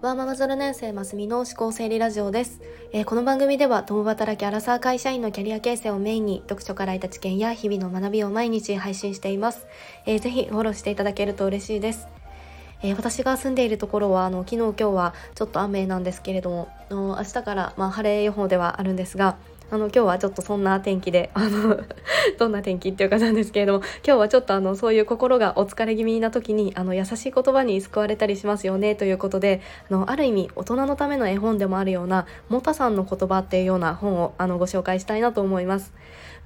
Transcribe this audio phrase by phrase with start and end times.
[0.00, 2.60] ワーママ0年生ますみの思考整理ラジオです、
[2.92, 9.66] えー、この番組では共働きアラサー会社員のキャリア形成をメインに読書から得た知見や日々の学びを毎日配信しています、
[10.06, 12.06] えー、ぜひフォローしていただけると嬉しいです。
[12.80, 19.36] えー、私が住んでいるところはあの昨日今日はちょっと雨なんですけれども明日から、まあ、晴れ予報ではあるんですが
[19.70, 21.80] あの今日はちょっとそんな天気で あの
[22.38, 29.60] どんな天気っていうかなんですけれども今日はちょっとあのそういう心がお疲れ気味な時にあの優しい言葉に救われたりしますよねということで
[29.90, 35.92] あのある意味大人のための絵本でもあるようなモタさんの言葉っていうような本をあのご紹介したいなと思います。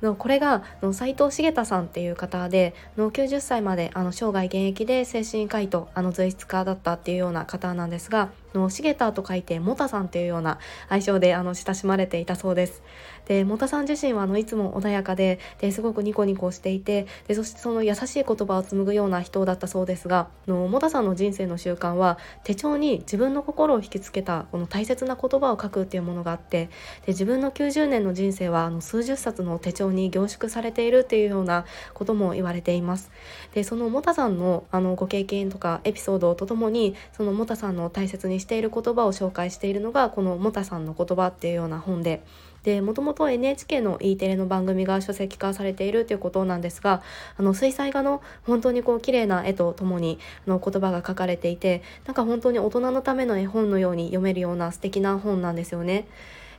[0.03, 0.63] のこれが
[0.93, 12.83] 斉藤茂太さんっていう方での90歳まであの生涯現役で精神科医とあの随筆家だったっていうような方なんですがの茂田と書いてモタさんっていうような愛称であの親しまれていたそうです。
[13.27, 26.67] でモタさん自身はあのいつも穏やかでですごくニコニコしていてでそしてその優しい言葉を紡ぐような人だったそうですがのモタさんの人生の習慣は手帳に自分の心を引きつけたこの大切な言葉を書くっていうものがあって
[27.07, 33.11] で自分の90年の人生はあの数十冊の手帳に凝縮されているっていうようなことも言われています。
[33.55, 42.23] でそのモタさんのあのご経験とかエピソードとともにそのモタさんの大切にしている言葉を紹介しているのがこの「モタさんの言葉」っていうような本で。
[42.63, 47.03] でもともと NHK の E テレの番組が書籍化されているということなんですが
[47.37, 56.07] あの水彩画の本当にこう綺麗な絵とともにの言葉が書かれていてなんか本当に大人のための絵本のように読めるような素敵な本なんですよね。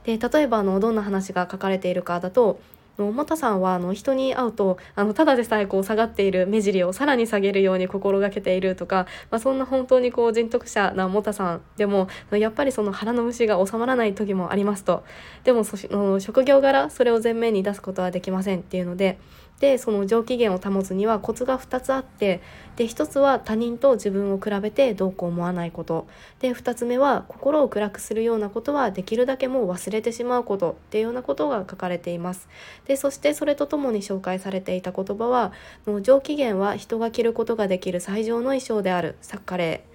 [0.03, 2.59] で例えばあのどんな話が書かれているかだと
[2.97, 15.03] のモタさんはあの人に会うとあのただでさえこう下がっている目尻をさらに下げるように心がけているとか、まあ、そんな本当にこう人徳者なもたさんでもやっぱりその腹の虫が収まらない時もありますと。
[15.43, 19.17] でもその職業柄それを前面に出すことはできませんっていうので
[19.63, 22.41] でその上機嫌を保つにはコツが2つあって
[22.75, 26.05] で1つは他人と自分を比べてどうこう思わないこと。
[26.41, 30.71] で2つ目は心を暗くするようなことはできるだけもう忘れてしまうこと。
[30.71, 32.49] っていうようなことが書かれています。
[32.87, 35.53] でそしてそれとともに紹介されていた言葉は
[36.01, 39.92] 上機嫌は人が着ることができる最上の衣装であるサッカレー。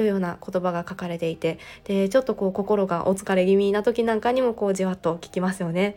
[0.00, 5.96] というような言葉が書かれていてでちょっとこう心がお疲れ気味な時なんかにもこうじわっと聞きますよね。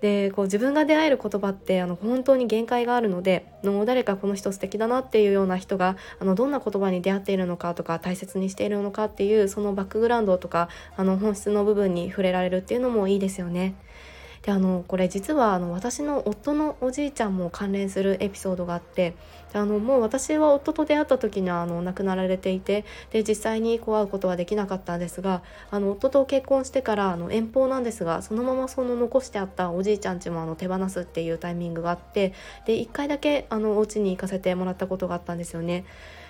[0.00, 13.76] でこう自分が出会える言葉ってあの本当に限界があるのでの誰かこの人素敵だなっていうような人があのどんな言葉に出会っているのかとか大切にしているのかっていうそのバックグラウンドとかあの本質の部分に触れられるっていうのもいいですよね。
[14.44, 19.14] であのこれ実はあの私の夫のおじいちゃんも関連するエピソードがあって
[19.54, 32.34] あのもう私は夫と出会った時にはあの亡くなられていてで実際にこう会うことはできなかったんですがあの夫と結婚してからあの遠方なんですがそのままその残してあったおじいちゃんちもあの手放すっていうタイミングがあって
[32.66, 35.84] で1回だけあのお家に行かせてもらったことがあったんですよね。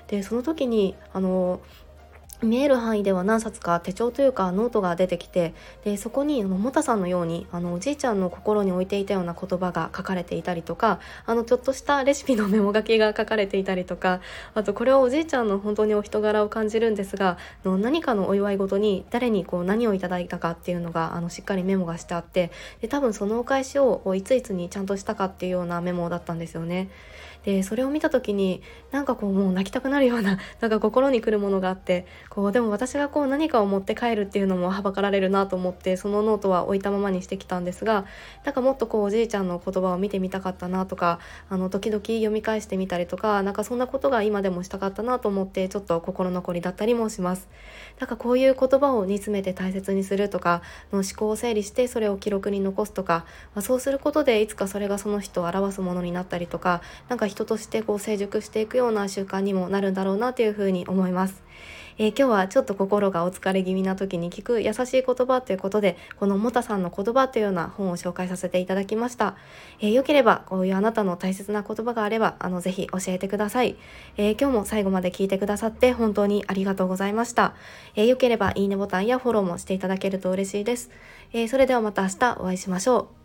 [0.06, 1.60] でその時にあの
[2.42, 14.20] 見える範囲では何冊か手帳というかノートが出てきてでそこにあのモタさんのようにあのおじいちゃんの心に置いていたような言葉が書かれていたりとかあのちょっとしたレシピのメモ書きが書かれていたりとか
[14.54, 22.50] あとこれはおじいちゃんの本当にお人柄を感じるんですがの何かのお祝い事に誰にこう何をいただいたかっていうのがあのしっかりメモがしてあって
[22.80, 26.88] で多分そのお返しをいついつにちゃんとしたかっていうようなメモだったんですよね。
[27.44, 38.06] でそれを見た時になんかこうもう泣きたくなるような なんか心にくるものがあってこうでも私がこう何かを持って帰るっていうのもはばかられるなと思ってそのノートは置いたままにしてきたんですが
[38.44, 41.18] なんかもっとこうおじいちゃんの言葉を見てみたかったなとか
[41.48, 47.48] あの時々読み返してみたりとかなんかそんなことが今でもしたかったなと思ってちょっと心残りだったりもします。
[48.00, 50.62] なんかこういう言葉を煮詰めて大切にするとか
[50.92, 53.24] の思考を整理してそれを記録に残すとか、
[53.54, 61.42] まあ、そうすることでいつかそれがその人を表すものになったりとか何か人としてこう成熟していくような習慣にもなるんだろうなというふうに思います。
[61.96, 69.36] えー、今日はちょっと心がお疲れ気味な時に聞く優しい言葉ということでこのもたさんの言葉というような本を紹介させていただきました、
[69.80, 73.76] えー、よければこういうあなたの大切な言葉があればあのぜひ教えてください、
[74.16, 77.54] えー、今日も最後まで聞いてくださって本当にありがとうございました、
[77.94, 80.90] えよければいいねボタンやフォローもしていただけると嬉しいです、
[81.32, 83.23] えそれではまた明日お会いしましょう。